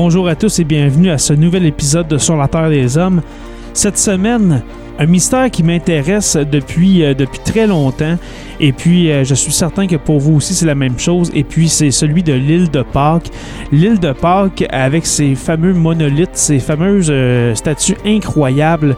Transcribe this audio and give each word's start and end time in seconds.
Bonjour 0.00 0.28
à 0.28 0.36
tous 0.36 0.60
et 0.60 0.64
bienvenue 0.64 1.10
à 1.10 1.18
ce 1.18 1.32
nouvel 1.32 1.66
épisode 1.66 2.06
de 2.06 2.18
Sur 2.18 2.36
la 2.36 2.46
Terre 2.46 2.70
des 2.70 2.96
Hommes. 2.96 3.20
Cette 3.74 3.98
semaine, 3.98 4.62
un 4.96 5.06
mystère 5.06 5.50
qui 5.50 5.64
m'intéresse 5.64 6.36
depuis, 6.36 7.02
euh, 7.02 7.14
depuis 7.14 7.40
très 7.40 7.66
longtemps. 7.66 8.16
Et 8.60 8.72
puis, 8.72 9.10
euh, 9.10 9.24
je 9.24 9.34
suis 9.34 9.50
certain 9.50 9.88
que 9.88 9.96
pour 9.96 10.20
vous 10.20 10.36
aussi, 10.36 10.54
c'est 10.54 10.66
la 10.66 10.76
même 10.76 11.00
chose. 11.00 11.32
Et 11.34 11.42
puis, 11.42 11.68
c'est 11.68 11.90
celui 11.90 12.22
de 12.22 12.32
l'île 12.32 12.70
de 12.70 12.82
Pâques. 12.82 13.30
L'île 13.72 13.98
de 13.98 14.12
Pâques 14.12 14.64
avec 14.70 15.04
ses 15.04 15.34
fameux 15.34 15.74
monolithes, 15.74 16.30
ces 16.36 16.60
fameuses 16.60 17.08
euh, 17.10 17.56
statues 17.56 17.96
incroyables 18.06 18.94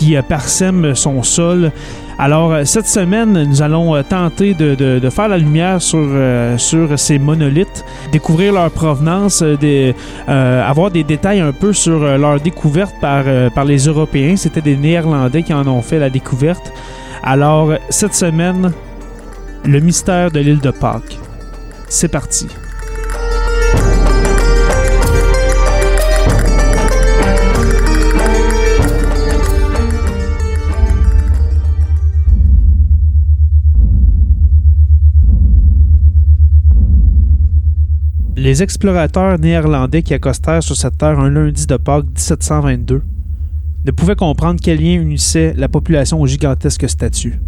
qui 0.00 0.16
euh, 0.16 0.22
parsèment 0.22 0.94
son 0.94 1.22
sol. 1.22 1.72
Alors, 2.18 2.52
euh, 2.52 2.64
cette 2.64 2.88
semaine, 2.88 3.44
nous 3.44 3.60
allons 3.60 3.94
euh, 3.94 4.02
tenter 4.02 4.54
de, 4.54 5.10
faire 5.10 5.28
la 5.28 5.36
lumière 5.36 5.82
sur, 5.82 6.08
sur 6.56 6.98
ces 6.98 7.18
monolithes, 7.18 7.84
découvrir 8.12 8.54
leur 8.54 8.70
provenance, 8.70 9.42
des, 9.42 9.94
avoir 10.26 10.90
des 10.90 11.04
détails 11.04 11.40
un 11.40 11.52
peu 11.52 11.72
sur 11.72 11.98
leur 11.98 12.40
découverte 12.40 12.94
par, 13.00 13.24
par 13.54 13.64
les 13.64 13.86
Européens. 13.86 14.36
C'était 14.36 14.60
des 14.60 14.76
Néerlandais 14.76 15.42
qui 15.42 15.52
en 15.52 15.66
ont 15.66 15.82
fait 15.82 15.98
la 15.98 16.10
découverte. 16.10 16.72
Alors, 17.22 17.72
cette 17.88 18.14
semaine, 18.14 18.72
le 19.64 19.80
mystère 19.80 20.30
de 20.30 20.40
l'île 20.40 20.60
de 20.60 20.70
Pâques. 20.70 21.18
C'est 21.88 22.08
parti. 22.08 22.46
Les 38.42 38.62
explorateurs 38.62 39.38
néerlandais 39.38 40.02
qui 40.02 40.14
accostèrent 40.14 40.62
sur 40.62 40.74
cette 40.74 40.96
terre 40.96 41.20
un 41.20 41.28
lundi 41.28 41.66
de 41.66 41.76
Pâques 41.76 42.06
1722 42.06 43.02
ne 43.84 43.90
pouvaient 43.90 44.16
comprendre 44.16 44.58
quel 44.62 44.80
lien 44.80 44.98
unissait 44.98 45.52
la 45.58 45.68
population 45.68 46.18
aux 46.22 46.26
gigantesques 46.26 46.88
statues. 46.88 47.38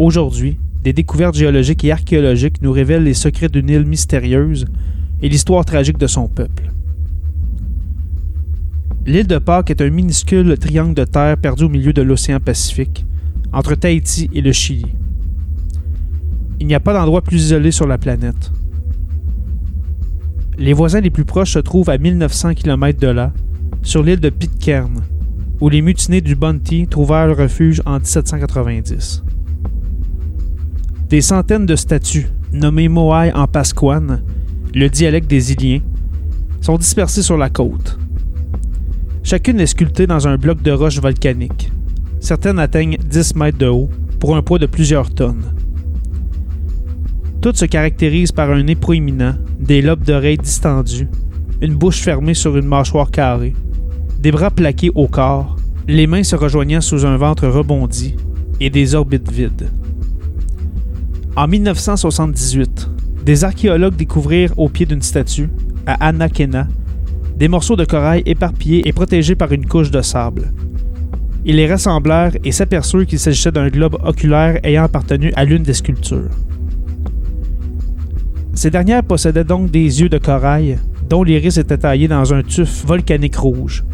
Aujourd'hui, 0.00 0.58
des 0.82 0.92
découvertes 0.92 1.36
géologiques 1.36 1.84
et 1.84 1.92
archéologiques 1.92 2.62
nous 2.62 2.72
révèlent 2.72 3.04
les 3.04 3.14
secrets 3.14 3.48
d'une 3.48 3.70
île 3.70 3.86
mystérieuse 3.86 4.66
et 5.22 5.28
l'histoire 5.28 5.64
tragique 5.64 5.98
de 5.98 6.08
son 6.08 6.26
peuple. 6.26 6.72
L'île 9.06 9.28
de 9.28 9.38
Pâques 9.38 9.70
est 9.70 9.80
un 9.80 9.90
minuscule 9.90 10.58
triangle 10.58 10.94
de 10.94 11.04
terre 11.04 11.36
perdu 11.36 11.62
au 11.62 11.68
milieu 11.68 11.92
de 11.92 12.02
l'océan 12.02 12.40
Pacifique, 12.40 13.06
entre 13.52 13.76
Tahiti 13.76 14.28
et 14.34 14.40
le 14.40 14.50
Chili. 14.50 14.86
Il 16.58 16.66
n'y 16.66 16.74
a 16.74 16.80
pas 16.80 16.92
d'endroit 16.92 17.22
plus 17.22 17.36
isolé 17.36 17.70
sur 17.70 17.86
la 17.86 17.98
planète. 17.98 18.50
Les 20.58 20.72
voisins 20.72 21.00
les 21.00 21.10
plus 21.10 21.26
proches 21.26 21.52
se 21.52 21.58
trouvent 21.58 21.90
à 21.90 21.98
1900 21.98 22.54
km 22.54 22.98
de 22.98 23.08
là, 23.08 23.32
sur 23.82 24.02
l'île 24.02 24.20
de 24.20 24.30
Pitcairn, 24.30 25.02
où 25.60 25.68
les 25.68 25.82
mutinés 25.82 26.22
du 26.22 26.34
Bounty 26.34 26.86
trouvèrent 26.86 27.36
refuge 27.36 27.82
en 27.84 27.96
1790. 27.96 29.22
Des 31.10 31.20
centaines 31.20 31.66
de 31.66 31.76
statues, 31.76 32.28
nommées 32.52 32.88
Moai 32.88 33.32
en 33.34 33.46
Pasquane, 33.46 34.22
le 34.74 34.88
dialecte 34.88 35.28
des 35.28 35.52
Iliens, 35.52 35.80
sont 36.62 36.78
dispersées 36.78 37.22
sur 37.22 37.36
la 37.36 37.50
côte. 37.50 37.98
Chacune 39.22 39.60
est 39.60 39.66
sculptée 39.66 40.06
dans 40.06 40.26
un 40.26 40.36
bloc 40.36 40.62
de 40.62 40.70
roche 40.70 41.00
volcanique. 41.00 41.70
Certaines 42.18 42.58
atteignent 42.58 42.96
10 42.96 43.36
mètres 43.36 43.58
de 43.58 43.66
haut, 43.66 43.90
pour 44.18 44.36
un 44.36 44.42
poids 44.42 44.58
de 44.58 44.66
plusieurs 44.66 45.10
tonnes. 45.10 45.52
Toutes 47.42 47.58
se 47.58 47.66
caractérisent 47.66 48.32
par 48.32 48.50
un 48.50 48.62
nez 48.62 48.74
proéminent, 48.74 49.34
des 49.58 49.82
lobes 49.82 50.04
d'oreilles 50.04 50.38
distendus, 50.38 51.08
une 51.60 51.74
bouche 51.74 52.00
fermée 52.00 52.34
sur 52.34 52.56
une 52.56 52.66
mâchoire 52.66 53.10
carrée, 53.10 53.54
des 54.18 54.30
bras 54.30 54.50
plaqués 54.50 54.90
au 54.94 55.08
corps, 55.08 55.56
les 55.88 56.06
mains 56.06 56.22
se 56.22 56.36
rejoignant 56.36 56.80
sous 56.80 57.06
un 57.06 57.16
ventre 57.16 57.46
rebondi 57.46 58.16
et 58.60 58.70
des 58.70 58.94
orbites 58.94 59.30
vides. 59.30 59.70
En 61.36 61.46
1978, 61.46 62.90
des 63.24 63.44
archéologues 63.44 63.96
découvrirent 63.96 64.52
au 64.56 64.68
pied 64.68 64.86
d'une 64.86 65.02
statue, 65.02 65.50
à 65.86 66.06
Anakena, 66.06 66.66
des 67.36 67.48
morceaux 67.48 67.76
de 67.76 67.84
corail 67.84 68.22
éparpillés 68.26 68.88
et 68.88 68.92
protégés 68.92 69.34
par 69.34 69.52
une 69.52 69.66
couche 69.66 69.90
de 69.90 70.00
sable. 70.00 70.52
Ils 71.44 71.56
les 71.56 71.70
rassemblèrent 71.70 72.36
et 72.44 72.52
s'aperçurent 72.52 73.06
qu'il 73.06 73.18
s'agissait 73.18 73.52
d'un 73.52 73.68
globe 73.68 73.98
oculaire 74.02 74.58
ayant 74.64 74.84
appartenu 74.84 75.32
à 75.36 75.44
l'une 75.44 75.62
des 75.62 75.74
sculptures. 75.74 76.30
Ces 78.56 78.70
dernières 78.70 79.02
possédaient 79.02 79.44
donc 79.44 79.70
des 79.70 80.00
yeux 80.00 80.08
de 80.08 80.16
corail, 80.16 80.78
dont 81.10 81.22
l'iris 81.22 81.58
était 81.58 81.76
taillé 81.76 82.08
dans 82.08 82.32
un 82.32 82.42
tuf 82.42 82.86
volcanique 82.86 83.36
rouge. 83.36 83.84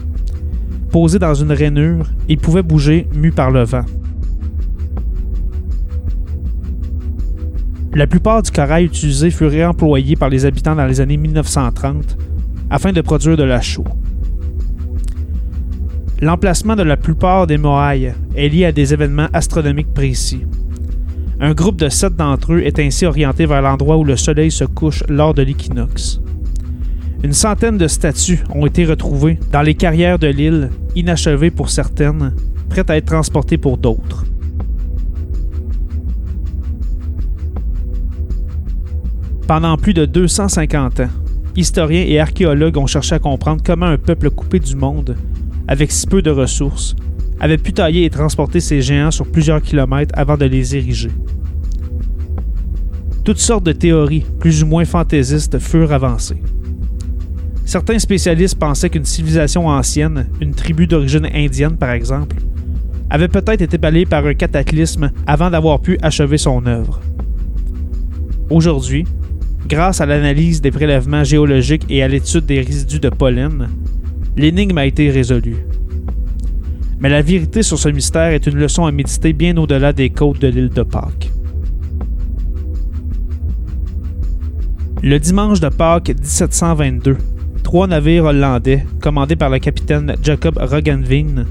Posés 0.92 1.18
dans 1.18 1.34
une 1.34 1.50
rainure, 1.50 2.06
ils 2.28 2.38
pouvaient 2.38 2.62
bouger 2.62 3.08
mus 3.12 3.32
par 3.32 3.50
le 3.50 3.64
vent. 3.64 3.84
La 7.92 8.06
plupart 8.06 8.42
du 8.42 8.52
corail 8.52 8.84
utilisé 8.84 9.30
fut 9.30 9.46
réemployé 9.46 10.14
par 10.14 10.28
les 10.28 10.46
habitants 10.46 10.76
dans 10.76 10.86
les 10.86 11.00
années 11.00 11.16
1930 11.16 12.16
afin 12.70 12.92
de 12.92 13.00
produire 13.00 13.36
de 13.36 13.42
la 13.42 13.60
chaux. 13.60 13.84
L'emplacement 16.20 16.76
de 16.76 16.84
la 16.84 16.96
plupart 16.96 17.48
des 17.48 17.58
Moai 17.58 18.14
est 18.36 18.48
lié 18.48 18.66
à 18.66 18.72
des 18.72 18.94
événements 18.94 19.28
astronomiques 19.32 19.92
précis. 19.92 20.44
Un 21.40 21.54
groupe 21.54 21.76
de 21.76 21.88
sept 21.88 22.14
d'entre 22.14 22.52
eux 22.54 22.60
est 22.60 22.78
ainsi 22.78 23.06
orienté 23.06 23.46
vers 23.46 23.62
l'endroit 23.62 23.96
où 23.96 24.04
le 24.04 24.16
soleil 24.16 24.50
se 24.50 24.64
couche 24.64 25.02
lors 25.08 25.34
de 25.34 25.42
l'équinoxe. 25.42 26.20
Une 27.22 27.32
centaine 27.32 27.78
de 27.78 27.86
statues 27.86 28.40
ont 28.54 28.66
été 28.66 28.84
retrouvées 28.84 29.38
dans 29.52 29.62
les 29.62 29.74
carrières 29.74 30.18
de 30.18 30.26
l'île, 30.26 30.70
inachevées 30.96 31.50
pour 31.50 31.70
certaines, 31.70 32.34
prêtes 32.68 32.90
à 32.90 32.96
être 32.96 33.06
transportées 33.06 33.58
pour 33.58 33.78
d'autres. 33.78 34.24
Pendant 39.46 39.76
plus 39.76 39.94
de 39.94 40.04
250 40.04 41.00
ans, 41.00 41.08
historiens 41.56 42.04
et 42.06 42.18
archéologues 42.18 42.78
ont 42.78 42.86
cherché 42.86 43.14
à 43.14 43.18
comprendre 43.18 43.62
comment 43.64 43.86
un 43.86 43.98
peuple 43.98 44.30
coupé 44.30 44.58
du 44.58 44.74
monde, 44.74 45.16
avec 45.68 45.92
si 45.92 46.06
peu 46.06 46.22
de 46.22 46.30
ressources, 46.30 46.96
avait 47.42 47.58
pu 47.58 47.72
tailler 47.72 48.04
et 48.04 48.10
transporter 48.10 48.60
ces 48.60 48.80
géants 48.80 49.10
sur 49.10 49.26
plusieurs 49.26 49.60
kilomètres 49.60 50.14
avant 50.16 50.36
de 50.36 50.44
les 50.44 50.76
ériger. 50.76 51.10
Toutes 53.24 53.38
sortes 53.38 53.64
de 53.64 53.72
théories, 53.72 54.24
plus 54.38 54.62
ou 54.62 54.66
moins 54.66 54.84
fantaisistes, 54.84 55.58
furent 55.58 55.92
avancées. 55.92 56.40
Certains 57.64 57.98
spécialistes 57.98 58.58
pensaient 58.58 58.90
qu'une 58.90 59.04
civilisation 59.04 59.66
ancienne, 59.66 60.28
une 60.40 60.54
tribu 60.54 60.86
d'origine 60.86 61.28
indienne 61.34 61.76
par 61.76 61.90
exemple, 61.90 62.36
avait 63.10 63.28
peut-être 63.28 63.60
été 63.60 63.76
balayée 63.76 64.06
par 64.06 64.24
un 64.24 64.34
cataclysme 64.34 65.10
avant 65.26 65.50
d'avoir 65.50 65.80
pu 65.80 65.98
achever 66.00 66.38
son 66.38 66.64
œuvre. 66.66 67.00
Aujourd'hui, 68.50 69.04
grâce 69.68 70.00
à 70.00 70.06
l'analyse 70.06 70.60
des 70.60 70.70
prélèvements 70.70 71.24
géologiques 71.24 71.86
et 71.90 72.04
à 72.04 72.08
l'étude 72.08 72.46
des 72.46 72.60
résidus 72.60 73.00
de 73.00 73.08
pollen, 73.08 73.68
l'énigme 74.36 74.78
a 74.78 74.86
été 74.86 75.10
résolue. 75.10 75.66
Mais 77.02 77.08
la 77.08 77.20
vérité 77.20 77.64
sur 77.64 77.80
ce 77.80 77.88
mystère 77.88 78.30
est 78.30 78.46
une 78.46 78.56
leçon 78.56 78.86
à 78.86 78.92
méditer 78.92 79.32
bien 79.32 79.56
au-delà 79.56 79.92
des 79.92 80.10
côtes 80.10 80.40
de 80.40 80.46
l'île 80.46 80.68
de 80.68 80.84
Pâques. 80.84 81.32
Le 85.02 85.18
dimanche 85.18 85.58
de 85.58 85.68
Pâques 85.68 86.10
1722, 86.10 87.16
trois 87.64 87.88
navires 87.88 88.26
hollandais, 88.26 88.86
commandés 89.00 89.34
par 89.34 89.50
le 89.50 89.58
capitaine 89.58 90.14
Jacob 90.22 90.56
Rogenveen, 90.58 91.44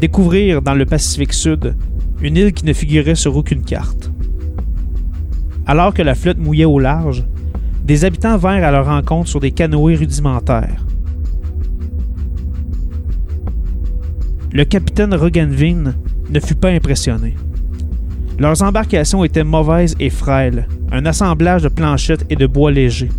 découvrirent 0.00 0.62
dans 0.62 0.74
le 0.74 0.86
Pacifique 0.86 1.32
Sud 1.32 1.74
une 2.22 2.36
île 2.36 2.52
qui 2.52 2.64
ne 2.64 2.72
figurait 2.72 3.16
sur 3.16 3.36
aucune 3.36 3.64
carte. 3.64 4.12
Alors 5.66 5.92
que 5.92 6.02
la 6.02 6.14
flotte 6.14 6.38
mouillait 6.38 6.66
au 6.66 6.78
large, 6.78 7.24
des 7.82 8.04
habitants 8.04 8.36
vinrent 8.36 8.62
à 8.62 8.70
leur 8.70 8.86
rencontre 8.86 9.28
sur 9.28 9.40
des 9.40 9.50
canoës 9.50 9.96
rudimentaires. 9.96 10.87
Le 14.50 14.64
capitaine 14.64 15.14
Rogenveen 15.14 15.94
ne 16.30 16.40
fut 16.40 16.54
pas 16.54 16.70
impressionné. 16.70 17.36
Leurs 18.38 18.62
embarcations 18.62 19.22
étaient 19.22 19.44
mauvaises 19.44 19.94
et 20.00 20.08
frêles, 20.08 20.66
un 20.90 21.04
assemblage 21.04 21.64
de 21.64 21.68
planchettes 21.68 22.24
et 22.30 22.36
de 22.36 22.46
bois 22.46 22.70
légers. 22.70 23.10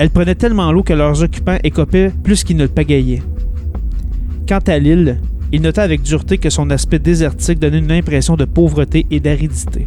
Elles 0.00 0.10
prenaient 0.10 0.34
tellement 0.34 0.72
l'eau 0.72 0.82
que 0.82 0.92
leurs 0.92 1.22
occupants 1.22 1.58
écopaient 1.62 2.10
plus 2.24 2.42
qu'ils 2.42 2.56
ne 2.56 2.64
le 2.64 2.68
pagayaient. 2.68 3.22
Quant 4.48 4.58
à 4.66 4.78
l'île, 4.78 5.20
il 5.52 5.62
nota 5.62 5.84
avec 5.84 6.02
dureté 6.02 6.38
que 6.38 6.50
son 6.50 6.70
aspect 6.70 6.98
désertique 6.98 7.60
donnait 7.60 7.78
une 7.78 7.92
impression 7.92 8.34
de 8.36 8.44
pauvreté 8.46 9.06
et 9.12 9.20
d'aridité. 9.20 9.86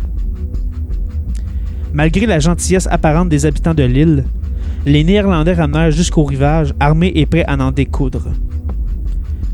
Malgré 1.92 2.26
la 2.26 2.40
gentillesse 2.40 2.88
apparente 2.90 3.28
des 3.28 3.46
habitants 3.46 3.74
de 3.74 3.84
l'île, 3.84 4.24
les 4.86 5.04
Néerlandais 5.04 5.54
ramenèrent 5.54 5.92
jusqu'au 5.92 6.24
rivage, 6.24 6.74
armés 6.80 7.12
et 7.16 7.26
prêts 7.26 7.44
à 7.46 7.58
n'en 7.58 7.72
découdre. 7.72 8.30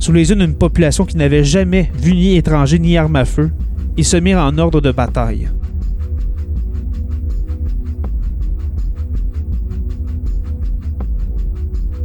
Sous 0.03 0.11
les 0.11 0.31
yeux 0.31 0.35
d'une 0.35 0.53
population 0.53 1.05
qui 1.05 1.15
n'avait 1.15 1.45
jamais 1.45 1.89
vu 1.95 2.11
ni 2.11 2.35
étranger 2.35 2.77
ni 2.77 2.97
arme 2.97 3.15
à 3.15 3.23
feu, 3.23 3.51
ils 3.95 4.03
se 4.03 4.17
mirent 4.17 4.39
en 4.39 4.57
ordre 4.57 4.81
de 4.81 4.91
bataille. 4.91 5.49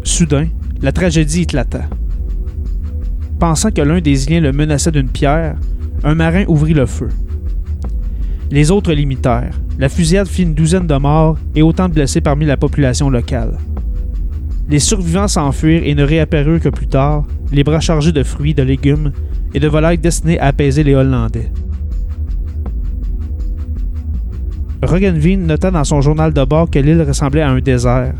Soudain, 0.05 0.47
la 0.81 0.93
tragédie 0.93 1.41
éclata. 1.41 1.89
Pensant 3.41 3.73
que 3.73 3.83
l'un 3.83 4.01
des 4.01 4.27
Iliens 4.27 4.43
le 4.43 4.53
menaçait 4.53 4.93
d'une 4.93 5.09
pierre, 5.09 5.57
un 6.05 6.15
marin 6.15 6.45
ouvrit 6.47 6.75
le 6.75 6.87
feu. 6.87 7.09
Les 8.53 8.71
autres 8.71 8.93
l'imitèrent. 8.93 9.59
La 9.77 9.89
fusillade 9.89 10.29
fit 10.29 10.45
une 10.45 10.55
douzaine 10.55 10.87
de 10.87 10.97
morts 10.99 11.37
et 11.57 11.63
autant 11.63 11.89
de 11.89 11.95
blessés 11.95 12.21
parmi 12.21 12.47
la 12.47 12.57
population 12.57 13.11
locale. 13.11 13.59
Les 14.69 14.79
survivants 14.81 15.29
s'enfuirent 15.29 15.87
et 15.87 15.95
ne 15.95 16.05
réapparurent 16.05 16.61
que 16.61 16.69
plus 16.69 16.89
tard, 16.89 17.25
les 17.51 17.65
bras 17.65 17.81
chargés 17.81 18.13
de 18.13 18.23
fruits, 18.23 18.55
de 18.55 18.63
légumes 18.63 19.13
et 19.55 19.61
de 19.61 19.69
volailles 19.69 19.99
destinées 19.99 20.39
à 20.39 20.47
apaiser 20.47 20.85
les 20.85 20.95
Hollandais. 20.95 21.51
Rogenveen 24.83 25.47
nota 25.47 25.71
dans 25.71 25.85
son 25.85 26.03
journal 26.03 26.33
de 26.33 26.45
bord 26.45 26.71
que 26.71 26.79
l'île 26.79 27.03
ressemblait 27.03 27.41
à 27.41 27.51
un 27.51 27.61
désert. 27.61 28.15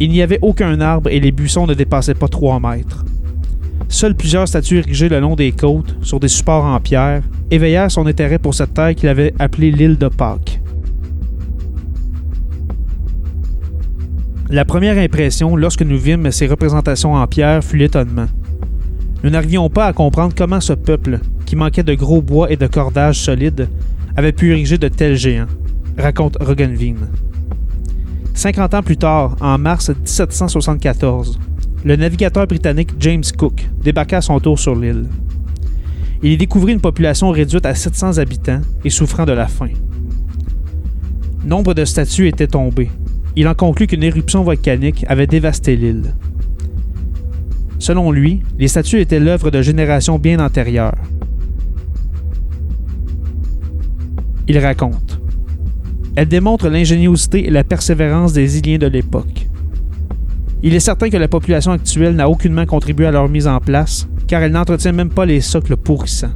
Il 0.00 0.10
n'y 0.10 0.22
avait 0.22 0.38
aucun 0.42 0.80
arbre 0.80 1.10
et 1.10 1.18
les 1.18 1.32
buissons 1.32 1.66
ne 1.66 1.74
dépassaient 1.74 2.14
pas 2.14 2.28
3 2.28 2.60
mètres. 2.60 3.04
Seules 3.88 4.14
plusieurs 4.14 4.46
statues 4.46 4.78
érigées 4.78 5.08
le 5.08 5.18
long 5.18 5.34
des 5.34 5.50
côtes, 5.50 5.96
sur 6.02 6.20
des 6.20 6.28
supports 6.28 6.64
en 6.64 6.78
pierre, 6.78 7.22
éveillèrent 7.50 7.90
son 7.90 8.06
intérêt 8.06 8.38
pour 8.38 8.54
cette 8.54 8.74
terre 8.74 8.94
qu'il 8.94 9.08
avait 9.08 9.34
appelée 9.38 9.72
l'île 9.72 9.98
de 9.98 10.08
Pâques. 10.08 10.57
La 14.50 14.64
première 14.64 14.96
impression, 14.96 15.56
lorsque 15.56 15.82
nous 15.82 15.98
vîmes 15.98 16.32
ces 16.32 16.46
représentations 16.46 17.12
en 17.12 17.26
pierre, 17.26 17.62
fut 17.62 17.76
l'étonnement. 17.76 18.28
Nous 19.22 19.28
n'arrivions 19.28 19.68
pas 19.68 19.84
à 19.84 19.92
comprendre 19.92 20.32
comment 20.34 20.62
ce 20.62 20.72
peuple, 20.72 21.20
qui 21.44 21.54
manquait 21.54 21.82
de 21.82 21.92
gros 21.92 22.22
bois 22.22 22.50
et 22.50 22.56
de 22.56 22.66
cordages 22.66 23.18
solides, 23.18 23.68
avait 24.16 24.32
pu 24.32 24.52
ériger 24.52 24.78
de 24.78 24.88
tels 24.88 25.16
géants, 25.16 25.48
raconte 25.98 26.38
Rogenveen. 26.40 26.96
50 28.32 28.72
ans 28.72 28.82
plus 28.82 28.96
tard, 28.96 29.36
en 29.42 29.58
mars 29.58 29.90
1774, 29.90 31.38
le 31.84 31.96
navigateur 31.96 32.46
britannique 32.46 32.92
James 33.00 33.24
Cook 33.36 33.68
débarqua 33.82 34.16
à 34.16 34.22
son 34.22 34.40
tour 34.40 34.58
sur 34.58 34.74
l'île. 34.74 35.04
Il 36.22 36.32
y 36.32 36.38
découvrit 36.38 36.72
une 36.72 36.80
population 36.80 37.30
réduite 37.30 37.66
à 37.66 37.74
700 37.74 38.16
habitants 38.16 38.62
et 38.82 38.88
souffrant 38.88 39.26
de 39.26 39.32
la 39.32 39.46
faim. 39.46 39.72
Nombre 41.44 41.74
de 41.74 41.84
statues 41.84 42.28
étaient 42.28 42.46
tombées. 42.46 42.90
Il 43.36 43.46
en 43.48 43.54
conclut 43.54 43.86
qu'une 43.86 44.02
éruption 44.02 44.42
volcanique 44.42 45.04
avait 45.08 45.26
dévasté 45.26 45.76
l'île. 45.76 46.14
Selon 47.78 48.10
lui, 48.10 48.42
les 48.58 48.68
statues 48.68 49.00
étaient 49.00 49.20
l'œuvre 49.20 49.50
de 49.50 49.62
générations 49.62 50.18
bien 50.18 50.40
antérieures. 50.40 50.98
Il 54.48 54.58
raconte 54.58 55.20
Elles 56.16 56.28
démontrent 56.28 56.68
l'ingéniosité 56.68 57.46
et 57.46 57.50
la 57.50 57.64
persévérance 57.64 58.32
des 58.32 58.58
Iliens 58.58 58.78
de 58.78 58.86
l'époque. 58.86 59.48
Il 60.62 60.74
est 60.74 60.80
certain 60.80 61.08
que 61.08 61.16
la 61.16 61.28
population 61.28 61.72
actuelle 61.72 62.16
n'a 62.16 62.28
aucunement 62.28 62.66
contribué 62.66 63.06
à 63.06 63.12
leur 63.12 63.28
mise 63.28 63.46
en 63.46 63.60
place, 63.60 64.08
car 64.26 64.42
elle 64.42 64.52
n'entretient 64.52 64.92
même 64.92 65.10
pas 65.10 65.24
les 65.24 65.40
socles 65.40 65.76
pourrissants. 65.76 66.32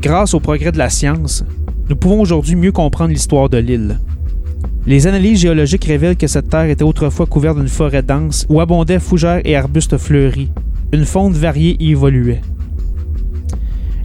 Grâce 0.00 0.32
au 0.34 0.40
progrès 0.40 0.70
de 0.70 0.78
la 0.78 0.88
science, 0.88 1.44
nous 1.90 1.96
pouvons 1.96 2.20
aujourd'hui 2.20 2.54
mieux 2.54 2.70
comprendre 2.70 3.10
l'histoire 3.10 3.48
de 3.48 3.58
l'île. 3.58 3.98
Les 4.86 5.08
analyses 5.08 5.40
géologiques 5.40 5.86
révèlent 5.86 6.16
que 6.16 6.28
cette 6.28 6.48
terre 6.48 6.70
était 6.70 6.84
autrefois 6.84 7.26
couverte 7.26 7.58
d'une 7.58 7.66
forêt 7.66 8.04
dense 8.04 8.46
où 8.48 8.60
abondaient 8.60 9.00
fougères 9.00 9.40
et 9.44 9.56
arbustes 9.56 9.98
fleuris. 9.98 10.52
Une 10.92 11.04
faune 11.04 11.32
variée 11.32 11.76
y 11.80 11.90
évoluait. 11.90 12.42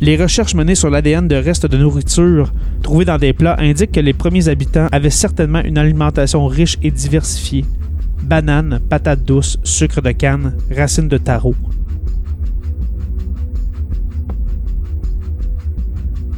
Les 0.02 0.18
recherches 0.18 0.56
menées 0.56 0.74
sur 0.74 0.90
l'ADN 0.90 1.28
de 1.28 1.36
restes 1.36 1.68
de 1.68 1.78
nourriture 1.78 2.52
trouvés 2.82 3.06
dans 3.06 3.20
des 3.20 3.34
plats 3.34 3.56
indiquent 3.60 3.92
que 3.92 4.00
les 4.00 4.14
premiers 4.14 4.50
habitants 4.50 4.88
avaient 4.92 5.12
certainement 5.12 5.64
une 5.64 5.78
alimentation 5.78 6.48
riche 6.48 6.80
et 6.82 6.90
diversifiée. 6.90 7.66
Bananes, 8.24 8.80
patates 8.90 9.24
douces, 9.24 9.60
sucre 9.64 10.02
de 10.02 10.12
canne, 10.12 10.56
racines 10.76 11.08
de 11.08 11.18
taro. 11.18 11.54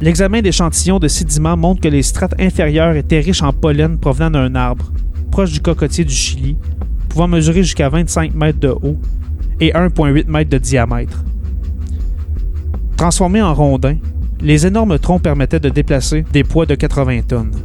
L'examen 0.00 0.42
d'échantillons 0.42 1.00
de 1.00 1.08
sédiments 1.08 1.56
montre 1.56 1.80
que 1.80 1.88
les 1.88 2.02
strates 2.02 2.40
inférieures 2.40 2.94
étaient 2.94 3.18
riches 3.18 3.42
en 3.42 3.52
pollen 3.52 3.98
provenant 3.98 4.30
d'un 4.30 4.54
arbre, 4.54 4.92
proche 5.32 5.50
du 5.50 5.60
cocotier 5.60 6.04
du 6.04 6.14
Chili, 6.14 6.56
pouvant 7.08 7.26
mesurer 7.26 7.64
jusqu'à 7.64 7.88
25 7.88 8.32
mètres 8.32 8.60
de 8.60 8.68
haut 8.68 8.96
et 9.58 9.72
1,8 9.72 10.28
mètres 10.28 10.50
de 10.50 10.58
diamètre. 10.58 11.24
Transformés 12.96 13.42
en 13.42 13.54
rondins, 13.54 13.96
les 14.40 14.68
énormes 14.68 15.00
troncs 15.00 15.20
permettaient 15.20 15.58
de 15.58 15.68
déplacer 15.68 16.24
des 16.32 16.44
poids 16.44 16.66
de 16.66 16.76
80 16.76 17.22
tonnes. 17.22 17.56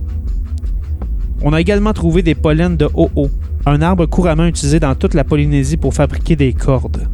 On 1.43 1.53
a 1.53 1.61
également 1.61 1.93
trouvé 1.93 2.23
des 2.23 2.33
pollens 2.33 2.77
de 2.77 2.89
Ho'o, 2.95 3.29
un 3.67 3.81
arbre 3.83 4.07
couramment 4.07 4.47
utilisé 4.47 4.79
dans 4.79 4.95
toute 4.95 5.13
la 5.13 5.23
Polynésie 5.23 5.77
pour 5.77 5.93
fabriquer 5.93 6.35
des 6.35 6.53
cordes. 6.53 7.07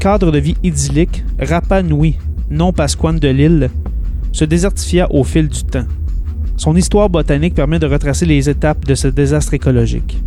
Cadre 0.00 0.30
de 0.30 0.38
vie 0.38 0.56
idyllique, 0.62 1.24
Rapa 1.38 1.82
Nui, 1.82 2.18
non 2.52 2.72
pasquane 2.72 3.18
de 3.18 3.28
l'île, 3.28 3.70
se 4.30 4.44
désertifia 4.44 5.10
au 5.10 5.24
fil 5.24 5.48
du 5.48 5.64
temps. 5.64 5.86
Son 6.56 6.76
histoire 6.76 7.08
botanique 7.08 7.54
permet 7.54 7.78
de 7.78 7.86
retracer 7.86 8.26
les 8.26 8.48
étapes 8.48 8.84
de 8.84 8.94
ce 8.94 9.08
désastre 9.08 9.54
écologique. 9.54 10.22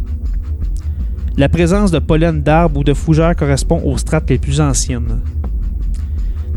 La 1.37 1.49
présence 1.49 1.91
de 1.91 1.99
pollen 1.99 2.41
d'arbres 2.41 2.79
ou 2.79 2.83
de 2.83 2.93
fougères 2.93 3.35
correspond 3.35 3.81
aux 3.83 3.97
strates 3.97 4.29
les 4.29 4.37
plus 4.37 4.59
anciennes. 4.59 5.21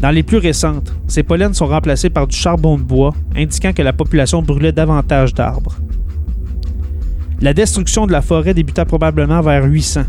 Dans 0.01 0.11
les 0.11 0.23
plus 0.23 0.39
récentes, 0.39 0.95
ces 1.09 1.23
pollens 1.23 1.55
sont 1.55 1.67
remplacés 1.67 2.11
par 2.11 2.27
du 2.27 2.37
charbon 2.37 2.79
de 2.79 2.83
bois, 2.83 3.13
indiquant 3.37 3.73
que 3.73 3.83
la 3.83 3.93
population 3.93 4.43
brûlait 4.43 4.73
davantage 4.73 5.35
d'arbres. 5.35 5.75
La 7.41 7.53
destruction 7.53 8.07
de 8.07 8.13
la 8.13 8.23
forêt 8.23 8.55
débuta 8.55 8.85
probablement 8.85 9.41
vers 9.41 9.65
800. 9.65 10.03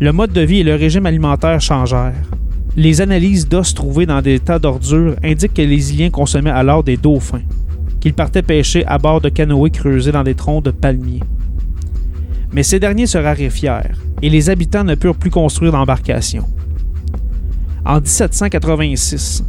Le 0.00 0.12
mode 0.12 0.32
de 0.32 0.40
vie 0.40 0.60
et 0.60 0.64
le 0.64 0.74
régime 0.74 1.06
alimentaire 1.06 1.60
changèrent. 1.60 2.14
Les 2.74 3.02
analyses 3.02 3.48
d'os 3.48 3.74
trouvés 3.74 4.06
dans 4.06 4.22
des 4.22 4.40
tas 4.40 4.58
d'ordures 4.58 5.16
indiquent 5.22 5.52
que 5.52 5.62
les 5.62 5.92
Iliens 5.92 6.08
consommaient 6.08 6.48
alors 6.48 6.82
des 6.82 6.96
dauphins, 6.96 7.42
qu'ils 8.00 8.14
partaient 8.14 8.40
pêcher 8.40 8.86
à 8.86 8.96
bord 8.96 9.20
de 9.20 9.28
canoës 9.28 9.70
creusés 9.70 10.10
dans 10.10 10.22
des 10.22 10.34
troncs 10.34 10.64
de 10.64 10.70
palmiers. 10.70 11.22
Mais 12.52 12.62
ces 12.62 12.80
derniers 12.80 13.06
se 13.06 13.18
raréfièrent 13.18 13.98
et 14.22 14.30
les 14.30 14.48
habitants 14.48 14.84
ne 14.84 14.94
purent 14.94 15.16
plus 15.16 15.30
construire 15.30 15.72
d'embarcations. 15.72 16.46
En 17.84 18.00
1786, 18.00 19.44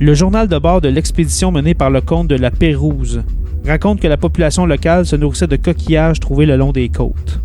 le 0.00 0.14
journal 0.14 0.48
de 0.48 0.58
bord 0.58 0.80
de 0.80 0.88
l'expédition 0.88 1.52
menée 1.52 1.74
par 1.74 1.90
le 1.90 2.00
comte 2.00 2.28
de 2.28 2.36
la 2.36 2.50
Pérouse 2.50 3.22
raconte 3.66 4.00
que 4.00 4.08
la 4.08 4.16
population 4.16 4.64
locale 4.64 5.04
se 5.04 5.16
nourrissait 5.16 5.46
de 5.46 5.56
coquillages 5.56 6.20
trouvés 6.20 6.46
le 6.46 6.56
long 6.56 6.72
des 6.72 6.88
côtes. 6.88 7.40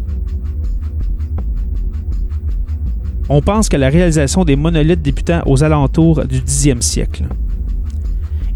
On 3.34 3.42
pense 3.42 3.70
que 3.70 3.78
la 3.78 3.88
réalisation 3.88 4.44
des 4.44 4.58
monolithes 4.58 5.02
débutant 5.02 5.42
aux 5.46 5.64
alentours 5.64 6.26
du 6.26 6.42
10e 6.42 6.82
siècle. 6.82 7.24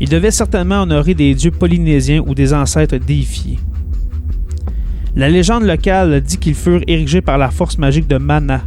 Ils 0.02 0.10
devaient 0.10 0.32
certainement 0.32 0.82
honorer 0.82 1.14
des 1.14 1.34
dieux 1.34 1.52
polynésiens 1.52 2.22
ou 2.28 2.36
des 2.36 2.54
ancêtres 2.54 2.98
déifiés. 2.98 3.58
La 5.16 5.30
légende 5.30 5.64
locale 5.64 6.20
dit 6.20 6.36
qu'ils 6.36 6.56
furent 6.56 6.84
érigés 6.88 7.22
par 7.22 7.38
la 7.38 7.52
force 7.52 7.78
magique 7.78 8.08
de 8.08 8.18
Mana, 8.18 8.64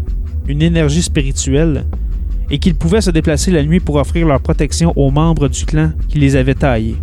une 0.46 0.62
énergie 0.62 1.02
spirituelle, 1.02 1.84
et 2.50 2.58
qu'ils 2.58 2.74
pouvaient 2.74 3.02
se 3.02 3.10
déplacer 3.10 3.50
la 3.50 3.62
nuit 3.62 3.80
pour 3.80 3.96
offrir 3.96 4.26
leur 4.26 4.40
protection 4.40 4.94
aux 4.96 5.10
membres 5.10 5.48
du 5.48 5.66
clan 5.66 5.92
qui 6.08 6.18
les 6.18 6.36
avaient 6.36 6.54
taillés. 6.54 6.96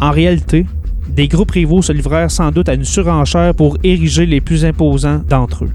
En 0.00 0.12
réalité, 0.12 0.64
des 1.10 1.28
groupes 1.28 1.50
rivaux 1.50 1.82
se 1.82 1.92
livrèrent 1.92 2.30
sans 2.30 2.52
doute 2.52 2.70
à 2.70 2.74
une 2.74 2.84
surenchère 2.84 3.54
pour 3.54 3.76
ériger 3.84 4.24
les 4.24 4.40
plus 4.40 4.64
imposants 4.64 5.20
d'entre 5.28 5.66
eux. 5.66 5.72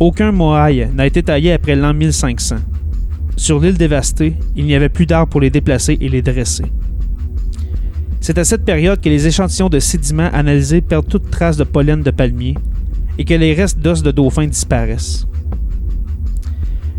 Aucun 0.00 0.30
Moai 0.30 0.88
n'a 0.94 1.06
été 1.06 1.24
taillé 1.24 1.52
après 1.52 1.74
l'an 1.74 1.92
1500. 1.92 2.56
Sur 3.36 3.58
l'île 3.58 3.76
dévastée, 3.76 4.34
il 4.54 4.64
n'y 4.64 4.76
avait 4.76 4.88
plus 4.88 5.06
d'arbres 5.06 5.28
pour 5.28 5.40
les 5.40 5.50
déplacer 5.50 5.98
et 6.00 6.08
les 6.08 6.22
dresser. 6.22 6.66
C'est 8.20 8.38
à 8.38 8.44
cette 8.44 8.64
période 8.64 9.00
que 9.00 9.08
les 9.08 9.26
échantillons 9.26 9.68
de 9.68 9.80
sédiments 9.80 10.30
analysés 10.32 10.82
perdent 10.82 11.08
toute 11.08 11.30
trace 11.30 11.56
de 11.56 11.64
pollen 11.64 12.02
de 12.02 12.12
palmier 12.12 12.54
et 13.18 13.24
que 13.24 13.34
les 13.34 13.54
restes 13.54 13.80
d'os 13.80 14.04
de 14.04 14.12
dauphins 14.12 14.46
disparaissent. 14.46 15.26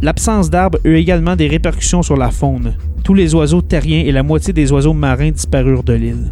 L'absence 0.01 0.49
d'arbres 0.49 0.79
eut 0.83 0.95
également 0.95 1.37
des 1.37 1.47
répercussions 1.47 2.01
sur 2.01 2.17
la 2.17 2.31
faune. 2.31 2.73
Tous 3.05 3.13
les 3.13 3.33
oiseaux 3.33 3.61
terriens 3.61 4.03
et 4.05 4.11
la 4.11 4.23
moitié 4.23 4.51
des 4.51 4.73
oiseaux 4.73 4.93
marins 4.93 5.31
disparurent 5.31 5.83
de 5.83 5.93
l'île. 5.93 6.31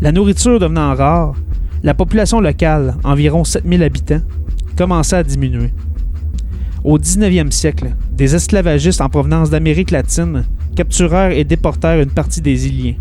La 0.00 0.10
nourriture 0.10 0.58
devenant 0.58 0.94
rare, 0.94 1.34
la 1.82 1.94
population 1.94 2.40
locale, 2.40 2.94
environ 3.04 3.44
7000 3.44 3.82
habitants, 3.82 4.20
commença 4.76 5.18
à 5.18 5.22
diminuer. 5.22 5.70
Au 6.84 6.98
19e 6.98 7.50
siècle, 7.50 7.90
des 8.12 8.34
esclavagistes 8.34 9.00
en 9.00 9.08
provenance 9.08 9.50
d'Amérique 9.50 9.90
latine 9.90 10.44
capturèrent 10.76 11.32
et 11.32 11.44
déportèrent 11.44 12.00
une 12.00 12.10
partie 12.10 12.40
des 12.40 12.66
Iliens. 12.66 12.96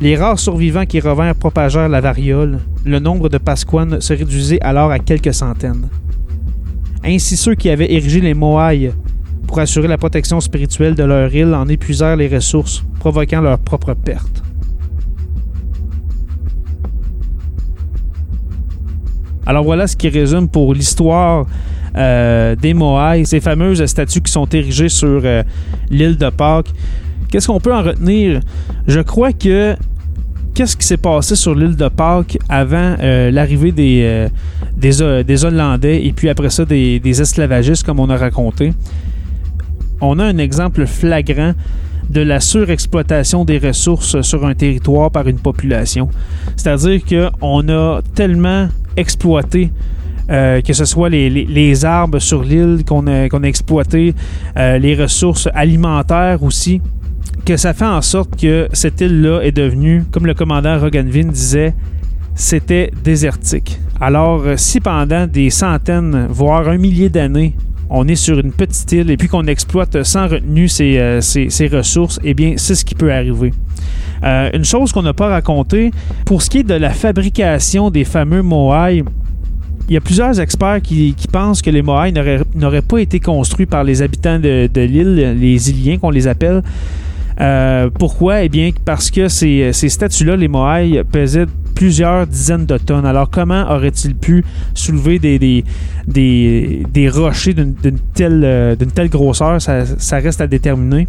Les 0.00 0.16
rares 0.16 0.38
survivants 0.38 0.86
qui 0.86 1.00
revinrent 1.00 1.34
propagèrent 1.34 1.88
la 1.88 2.00
variole. 2.00 2.60
Le 2.84 2.98
nombre 2.98 3.28
de 3.28 3.38
Pasquanes 3.38 4.00
se 4.00 4.12
réduisait 4.12 4.60
alors 4.60 4.90
à 4.90 4.98
quelques 4.98 5.34
centaines. 5.34 5.88
Ainsi, 7.04 7.36
ceux 7.36 7.54
qui 7.54 7.70
avaient 7.70 7.92
érigé 7.92 8.20
les 8.20 8.34
Moai 8.34 8.92
pour 9.46 9.58
assurer 9.58 9.86
la 9.86 9.98
protection 9.98 10.40
spirituelle 10.40 10.94
de 10.94 11.04
leur 11.04 11.34
île 11.34 11.54
en 11.54 11.68
épuisèrent 11.68 12.16
les 12.16 12.28
ressources, 12.28 12.82
provoquant 13.00 13.42
leur 13.42 13.58
propre 13.58 13.94
perte. 13.94 14.42
Alors 19.52 19.64
voilà 19.64 19.86
ce 19.86 19.94
qui 19.94 20.08
résume 20.08 20.48
pour 20.48 20.72
l'histoire 20.72 21.44
euh, 21.94 22.56
des 22.56 22.72
Moai, 22.72 23.26
ces 23.26 23.38
fameuses 23.38 23.84
statues 23.84 24.22
qui 24.22 24.32
sont 24.32 24.46
érigées 24.46 24.88
sur 24.88 25.20
euh, 25.22 25.42
l'île 25.90 26.16
de 26.16 26.30
Pâques. 26.30 26.70
Qu'est-ce 27.30 27.48
qu'on 27.48 27.60
peut 27.60 27.74
en 27.74 27.82
retenir? 27.82 28.40
Je 28.86 29.00
crois 29.00 29.34
que 29.34 29.76
qu'est-ce 30.54 30.74
qui 30.74 30.86
s'est 30.86 30.96
passé 30.96 31.36
sur 31.36 31.54
l'île 31.54 31.76
de 31.76 31.88
Pâques 31.88 32.38
avant 32.48 32.96
euh, 32.98 33.30
l'arrivée 33.30 33.72
des, 33.72 35.44
Hollandais 35.44 36.02
et 36.02 36.12
puis 36.12 36.30
après 36.30 36.48
ça 36.48 36.64
des, 36.64 36.98
des, 36.98 37.20
esclavagistes, 37.20 37.84
comme 37.84 38.00
on 38.00 38.08
a 38.08 38.16
raconté? 38.16 38.72
On 40.00 40.18
a 40.18 40.24
un 40.24 40.38
exemple 40.38 40.86
flagrant 40.86 41.52
de 42.08 42.22
la 42.22 42.40
surexploitation 42.40 43.44
des 43.44 43.58
ressources 43.58 44.22
sur 44.22 44.46
un 44.46 44.54
territoire 44.54 45.10
par 45.10 45.28
une 45.28 45.38
population. 45.38 46.08
C'est-à-dire 46.56 47.02
qu'on 47.04 47.68
a 47.68 48.00
tellement 48.14 48.68
exploité 48.96 49.70
euh, 50.30 50.60
que 50.60 50.72
ce 50.72 50.84
soit 50.84 51.08
les, 51.08 51.84
arbres 51.84 52.20
sur 52.20 52.42
l'île 52.42 52.84
qu'on 52.86 53.06
a, 53.06 53.26
exploité, 53.42 54.14
euh, 54.56 54.78
les 54.78 54.94
ressources 54.94 55.48
alimentaires 55.52 56.42
aussi, 56.42 56.80
que 57.44 57.56
ça 57.56 57.74
fait 57.74 57.84
en 57.84 58.00
sorte 58.02 58.40
que 58.40 58.68
cette 58.72 59.00
île-là 59.00 59.40
est 59.42 59.52
devenue, 59.52 60.04
comme 60.12 60.26
le 60.26 60.34
commandant 60.34 60.78
Roganvin 60.78 61.24
disait, 61.24 61.74
c'était 62.34 62.92
désertique. 63.02 63.80
Alors, 64.00 64.42
euh, 64.46 64.54
si 64.56 64.80
pendant 64.80 65.26
des 65.26 65.50
centaines, 65.50 66.28
voire 66.30 66.68
un 66.68 66.78
millier 66.78 67.08
d'années, 67.08 67.54
on 67.92 68.08
est 68.08 68.16
sur 68.16 68.38
une 68.38 68.52
petite 68.52 68.90
île 68.92 69.10
et 69.10 69.16
puis 69.16 69.28
qu'on 69.28 69.46
exploite 69.46 70.02
sans 70.02 70.26
retenue 70.26 70.68
ces, 70.68 71.20
ressources, 71.72 72.18
eh 72.24 72.34
bien, 72.34 72.54
c'est 72.56 72.74
ce 72.74 72.84
qui 72.84 72.94
peut 72.94 73.12
arriver. 73.12 73.52
une 74.22 74.64
chose 74.64 74.92
qu'on 74.92 75.02
n'a 75.02 75.12
pas 75.12 75.28
racontée, 75.28 75.90
pour 76.24 76.42
ce 76.42 76.50
qui 76.50 76.58
est 76.58 76.62
de 76.64 76.74
la 76.74 76.90
fabrication 76.90 77.90
des 77.90 78.04
fameux 78.04 78.42
moai, 78.42 79.04
il 79.88 79.94
y 79.94 79.96
a 79.96 80.00
plusieurs 80.00 80.40
experts 80.40 80.80
qui, 80.80 81.14
pensent 81.30 81.60
que 81.60 81.70
les 81.70 81.82
Moai 81.82 82.12
n'auraient 82.54 82.82
pas 82.82 82.98
été 82.98 83.20
construits 83.20 83.66
par 83.66 83.84
les 83.84 84.00
habitants 84.00 84.38
de, 84.38 84.68
l'île, 84.74 85.36
les 85.38 85.70
Iliens 85.70 85.98
qu'on 85.98 86.10
les 86.10 86.28
appelle. 86.28 86.62
Euh, 87.40 87.90
pourquoi? 87.98 88.42
Eh 88.42 88.48
bien, 88.48 88.70
parce 88.84 89.10
que 89.10 89.28
ces, 89.28 89.72
statues-là, 89.72 90.36
les 90.36 90.48
Moai, 90.48 91.02
pesaient 91.10 91.46
plusieurs 91.74 92.26
dizaines 92.26 92.66
de 92.66 92.78
tonnes. 92.78 93.06
Alors, 93.06 93.30
comment 93.30 93.70
auraient-ils 93.70 94.14
pu 94.14 94.44
soulever 94.74 95.18
des, 95.18 95.64
rochers 97.08 97.54
d'une 97.54 97.74
telle, 98.14 98.42
euh, 98.44 98.76
grosseur? 99.08 99.60
ça, 99.60 100.16
reste 100.18 100.40
à 100.40 100.46
déterminer. 100.46 101.08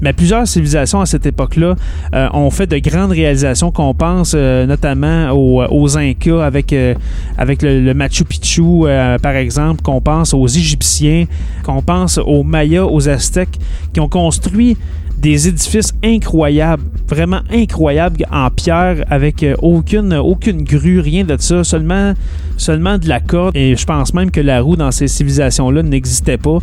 Mais 0.00 0.12
plusieurs 0.12 0.46
civilisations 0.46 1.00
à 1.00 1.06
cette 1.06 1.26
époque-là 1.26 1.74
euh, 2.14 2.28
ont 2.32 2.50
fait 2.50 2.66
de 2.66 2.78
grandes 2.78 3.10
réalisations 3.10 3.70
qu'on 3.70 3.94
pense 3.94 4.32
euh, 4.34 4.66
notamment 4.66 5.30
aux, 5.32 5.98
Incas 5.98 6.44
avec, 6.44 6.72
euh, 6.72 6.94
avec 7.36 7.62
le, 7.62 7.92
Machu 7.94 8.24
Picchu, 8.24 8.84
par 9.22 9.34
exemple, 9.34 9.82
qu'on 9.82 10.00
pense 10.00 10.34
aux 10.34 10.46
Égyptiens, 10.46 11.24
qu'on 11.64 11.82
pense 11.82 12.18
aux 12.18 12.42
Mayas, 12.42 12.84
aux 12.84 13.08
Aztèques, 13.08 13.58
qui 13.92 14.00
ont 14.00 14.08
construit 14.08 14.76
des 15.20 15.48
édifices 15.48 15.92
incroyables, 16.04 16.82
vraiment 17.08 17.40
incroyables 17.50 18.24
en 18.30 18.50
pierre 18.50 19.04
avec 19.10 19.44
aucune, 19.60 20.14
aucune 20.14 20.62
grue, 20.62 21.00
rien 21.00 21.24
de 21.24 21.36
ça, 21.38 21.64
seulement, 21.64 22.14
de 22.56 23.08
la 23.08 23.20
corde. 23.20 23.56
Et 23.56 23.76
je 23.76 23.84
pense 23.84 24.14
même 24.14 24.30
que 24.30 24.40
la 24.40 24.60
roue 24.60 24.76
dans 24.76 24.90
ces 24.90 25.08
civilisations-là 25.08 25.82
n'existait 25.82 26.38
pas. 26.38 26.58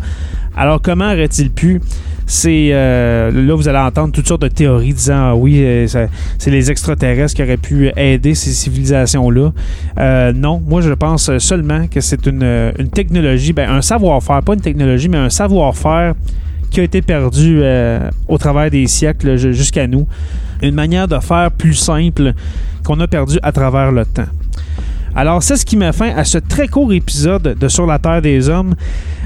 Alors 0.56 0.80
comment 0.80 1.12
aurait-il 1.12 1.50
pu? 1.50 1.80
C'est 2.28 2.70
euh, 2.72 3.30
là 3.30 3.54
vous 3.54 3.68
allez 3.68 3.78
entendre 3.78 4.12
toutes 4.12 4.26
sortes 4.26 4.42
de 4.42 4.48
théories 4.48 4.92
disant 4.92 5.14
ah 5.16 5.36
oui 5.36 5.60
euh, 5.62 5.86
c'est 5.86 6.50
les 6.50 6.72
extraterrestres 6.72 7.36
qui 7.36 7.42
auraient 7.42 7.56
pu 7.56 7.92
aider 7.96 8.34
ces 8.34 8.50
civilisations 8.50 9.30
là 9.30 9.52
euh, 9.98 10.32
non 10.32 10.60
moi 10.66 10.80
je 10.80 10.92
pense 10.92 11.38
seulement 11.38 11.86
que 11.86 12.00
c'est 12.00 12.26
une, 12.26 12.72
technologie 12.92 13.52
ben, 13.52 13.70
un 13.70 13.80
savoir-faire 13.80 14.42
pas 14.42 14.54
une 14.54 14.60
technologie 14.60 15.08
mais 15.08 15.18
un 15.18 15.30
savoir-faire 15.30 16.14
qui 16.70 16.80
a 16.80 16.82
été 16.82 17.02
perdu 17.02 17.62
au 18.28 18.38
travers 18.38 18.70
des 18.70 18.86
siècles 18.86 19.36
jusqu'à 19.36 19.86
nous. 19.86 20.06
Une 20.62 20.74
manière 20.74 21.08
de 21.08 21.18
faire 21.18 21.50
plus 21.50 21.74
simple 21.74 22.32
qu'on 22.84 22.98
a 23.00 23.06
perdu 23.06 23.38
à 23.42 23.52
travers 23.52 23.92
le 23.92 24.04
temps 24.04 24.24
alors, 25.16 25.42
c'est 25.42 25.56
ce 25.56 25.64
qui 25.64 25.78
met 25.78 25.92
fin 25.92 26.14
à 26.14 26.24
ce 26.24 26.36
très 26.36 26.68
court 26.68 26.92
épisode 26.92 27.56
de 27.58 27.68
Sur 27.68 27.86
la 27.86 27.98
Terre 27.98 28.20
des 28.20 28.50
Hommes. 28.50 28.74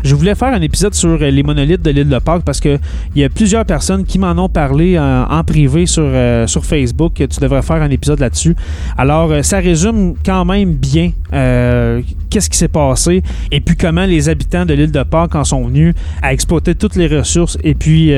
Je 0.04 0.14
voulais 0.14 0.37
faire 0.37 0.54
un 0.54 0.62
épisode 0.62 0.94
sur 0.94 1.18
les 1.18 1.42
monolithes 1.42 1.82
de 1.82 1.90
l'île 1.90 2.09
de 2.09 2.18
Pâques 2.20 2.44
parce 2.44 2.61
qu'il 2.61 2.78
y 3.16 3.25
a 3.25 3.28
plusieurs 3.28 3.64
personnes 3.64 4.04
qui 4.04 4.20
m'en 4.20 4.30
ont 4.38 4.49
parlé 4.49 4.97
en, 4.97 5.42
privé 5.42 5.87
sur, 5.87 6.04
euh, 6.06 6.47
sur 6.47 6.64
Facebook. 6.64 7.14
Tu 7.14 7.40
devrais 7.40 7.62
faire 7.62 7.82
un 7.82 7.90
épisode 7.90 8.20
là-dessus. 8.20 8.54
Alors, 8.97 9.32
euh, 9.32 9.42
ça 9.42 9.59
résume 9.59 10.14
quand 10.25 10.44
même 10.44 10.75
bien 10.75 11.11
euh, 11.32 12.02
qu'est-ce 12.30 12.49
qui 12.49 12.56
s'est 12.56 12.68
passé 12.68 13.25
et 13.50 13.61
puis 13.61 13.75
comment 13.75 14.06
les 14.06 14.28
habitants 14.28 14.64
de 14.64 14.75
l'île 14.75 14.92
de 14.92 15.02
Pâques 15.02 15.35
en 15.35 15.42
sont 15.42 15.66
venus 15.66 15.97
à 16.23 16.32
exploiter 16.32 16.76
toutes 16.76 16.94
les 16.94 17.09
ressources 17.09 17.59
et 17.64 17.75
puis, 17.75 18.12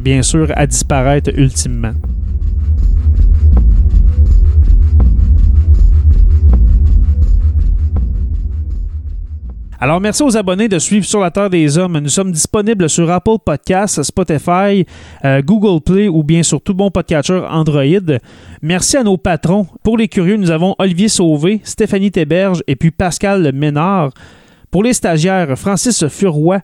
bien 0.00 0.22
sûr, 0.22 0.50
à 0.56 0.66
disparaître 0.66 1.30
ultimement. 1.36 1.92
Alors, 9.80 10.00
merci 10.00 10.24
aux 10.24 10.36
abonnés 10.36 10.66
de 10.66 10.80
suivre 10.80 11.06
Sur 11.06 11.20
la 11.20 11.30
Terre 11.30 11.50
des 11.50 11.78
Hommes. 11.78 12.00
Nous 12.00 12.08
sommes 12.08 12.32
disponibles 12.32 12.90
sur 12.90 13.08
Apple 13.12 13.36
Podcasts, 13.44 14.02
Spotify, 14.02 14.84
euh, 15.24 15.40
Google 15.40 15.80
Play 15.80 16.08
ou 16.08 16.24
bien 16.24 16.42
sur 16.42 16.60
tout 16.60 16.74
bon 16.74 16.90
podcatcher 16.90 17.42
Android. 17.48 17.84
Merci 18.60 18.96
à 18.96 19.04
nos 19.04 19.16
patrons. 19.16 19.68
Pour 19.84 19.96
les 19.96 20.08
curieux, 20.08 20.36
nous 20.36 20.50
avons 20.50 20.74
Olivier 20.80 21.08
Sauvé, 21.08 21.60
Stéphanie 21.62 22.10
Théberge 22.10 22.60
et 22.66 22.74
puis 22.74 22.90
Pascal 22.90 23.52
Ménard. 23.52 24.10
Pour 24.72 24.82
les 24.82 24.94
stagiaires, 24.94 25.56
Francis 25.56 26.08
Furoy, 26.08 26.58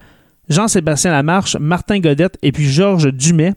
Jean-Sébastien 0.48 1.12
Lamarche, 1.12 1.56
Martin 1.60 2.00
Godette 2.00 2.36
et 2.42 2.50
puis 2.50 2.64
Georges 2.64 3.12
Dumais. 3.12 3.54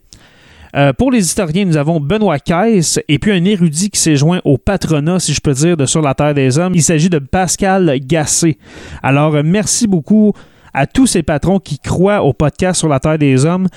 Euh, 0.76 0.94
pour 0.94 1.12
les 1.12 1.20
historiens, 1.20 1.66
nous 1.66 1.78
avons 1.78 2.00
Benoît 2.00 2.40
Caisse 2.40 3.00
et 3.08 3.20
puis 3.20 3.32
un 3.32 3.44
érudit 3.46 3.90
qui 3.90 4.00
s'est 4.00 4.16
joint 4.16 4.42
au 4.44 4.58
patronat, 4.58 5.20
si 5.20 5.34
je 5.34 5.42
peux 5.42 5.54
dire, 5.54 5.78
de 5.78 5.86
Sur 5.86 6.02
la 6.02 6.14
Terre 6.14 6.34
des 6.34 6.58
Hommes. 6.58 6.74
Il 6.76 6.84
s'agit 6.84 7.10
de 7.10 7.20
Pascal 7.20 8.00
Gassé. 8.02 8.58
Alors, 9.02 9.36
euh, 9.36 9.44
merci 9.44 9.88
beaucoup 9.88 10.34
à 10.74 10.86
tous 10.86 11.08
ces 11.08 11.24
patrons 11.24 11.60
qui 11.60 11.80
croient 11.80 12.24
au 12.24 12.34
podcast 12.34 12.80
Sur 12.80 12.90
la 12.90 13.00
Terre 13.00 13.18
des 13.18 13.46
Hommes. 13.46 13.68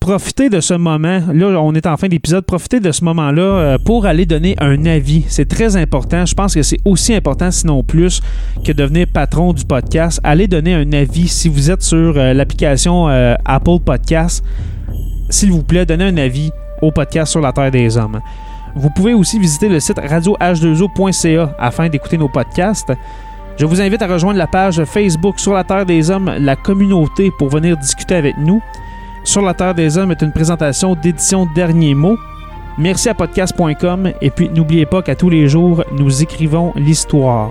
Profitez 0.00 0.48
de 0.48 0.60
ce 0.60 0.72
moment, 0.72 1.20
là 1.30 1.60
on 1.60 1.74
est 1.74 1.86
en 1.86 1.98
fin 1.98 2.08
d'épisode, 2.08 2.46
profitez 2.46 2.80
de 2.80 2.90
ce 2.90 3.04
moment-là 3.04 3.42
euh, 3.42 3.78
pour 3.78 4.06
aller 4.06 4.24
donner 4.24 4.56
un 4.58 4.86
avis. 4.86 5.24
C'est 5.28 5.46
très 5.46 5.76
important. 5.76 6.24
Je 6.24 6.34
pense 6.34 6.54
que 6.54 6.62
c'est 6.62 6.78
aussi 6.86 7.14
important, 7.14 7.50
sinon 7.50 7.82
plus, 7.82 8.22
que 8.64 8.72
devenir 8.72 9.08
patron 9.12 9.52
du 9.52 9.62
podcast. 9.66 10.18
Allez 10.24 10.48
donner 10.48 10.72
un 10.72 10.90
avis 10.94 11.28
si 11.28 11.50
vous 11.50 11.70
êtes 11.70 11.82
sur 11.82 12.14
l'application 12.14 13.08
Apple 13.44 13.80
Podcast 13.84 14.42
s'il 15.30 15.52
vous 15.52 15.62
plaît, 15.62 15.86
donnez 15.86 16.04
un 16.04 16.16
avis 16.16 16.52
au 16.82 16.90
podcast 16.90 17.32
sur 17.32 17.40
la 17.40 17.52
Terre 17.52 17.70
des 17.70 17.96
Hommes. 17.96 18.20
Vous 18.74 18.90
pouvez 18.90 19.14
aussi 19.14 19.38
visiter 19.38 19.68
le 19.68 19.80
site 19.80 19.98
radioh2o.ca 19.98 21.54
afin 21.58 21.88
d'écouter 21.88 22.18
nos 22.18 22.28
podcasts. 22.28 22.92
Je 23.56 23.66
vous 23.66 23.80
invite 23.80 24.02
à 24.02 24.06
rejoindre 24.06 24.38
la 24.38 24.46
page 24.46 24.82
Facebook 24.84 25.38
Sur 25.38 25.54
la 25.54 25.64
Terre 25.64 25.84
des 25.84 26.10
Hommes, 26.10 26.32
la 26.38 26.56
communauté, 26.56 27.30
pour 27.38 27.48
venir 27.48 27.76
discuter 27.76 28.14
avec 28.14 28.36
nous. 28.38 28.62
Sur 29.24 29.42
la 29.42 29.54
Terre 29.54 29.74
des 29.74 29.98
Hommes 29.98 30.12
est 30.12 30.22
une 30.22 30.32
présentation 30.32 30.94
d'édition 30.94 31.46
Dernier 31.54 31.94
Mot. 31.94 32.16
Merci 32.78 33.08
à 33.08 33.14
podcast.com 33.14 34.12
et 34.20 34.30
puis 34.30 34.48
n'oubliez 34.48 34.86
pas 34.86 35.02
qu'à 35.02 35.14
tous 35.14 35.28
les 35.28 35.48
jours, 35.48 35.84
nous 35.92 36.22
écrivons 36.22 36.72
l'histoire. 36.76 37.50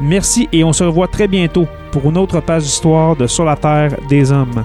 Merci 0.00 0.48
et 0.52 0.64
on 0.64 0.72
se 0.72 0.82
revoit 0.82 1.08
très 1.08 1.28
bientôt 1.28 1.66
pour 1.92 2.10
une 2.10 2.18
autre 2.18 2.40
page 2.40 2.64
d'histoire 2.64 3.14
de 3.14 3.26
Sur 3.26 3.44
la 3.44 3.56
Terre 3.56 3.96
des 4.08 4.32
Hommes. 4.32 4.64